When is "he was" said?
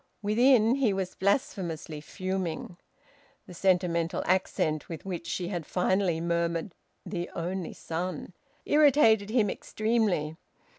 0.77-1.13